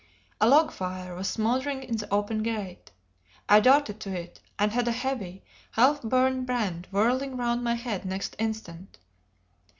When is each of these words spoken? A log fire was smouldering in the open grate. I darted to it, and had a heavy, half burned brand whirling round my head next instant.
A 0.39 0.49
log 0.49 0.71
fire 0.71 1.13
was 1.13 1.29
smouldering 1.29 1.83
in 1.83 1.95
the 1.97 2.11
open 2.11 2.41
grate. 2.41 2.89
I 3.47 3.59
darted 3.59 3.99
to 3.99 4.09
it, 4.19 4.39
and 4.57 4.71
had 4.71 4.87
a 4.87 4.91
heavy, 4.91 5.43
half 5.73 6.01
burned 6.01 6.47
brand 6.47 6.87
whirling 6.89 7.37
round 7.37 7.63
my 7.63 7.75
head 7.75 8.03
next 8.03 8.35
instant. 8.39 8.97